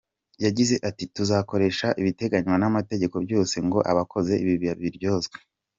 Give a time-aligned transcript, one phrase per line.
[0.45, 5.37] Yagize ati: "Tuzakoresha ibiteganywa n'amategeko byose ngo abakoze ibi babiryozwe".